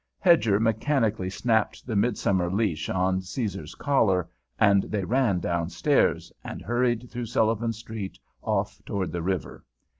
Hedger 0.17 0.59
mechanically 0.59 1.29
snapped 1.29 1.85
the 1.85 1.95
midsummer 1.95 2.49
leash 2.51 2.89
on 2.89 3.21
Caesar's 3.21 3.75
collar 3.75 4.27
and 4.57 4.81
they 4.85 5.03
ran 5.03 5.39
downstairs 5.39 6.33
and 6.43 6.59
hurried 6.59 7.11
through 7.11 7.27
Sullivan 7.27 7.71
Street 7.71 8.17
off 8.41 8.81
toward 8.83 9.11
the 9.11 9.21
river. 9.21 9.63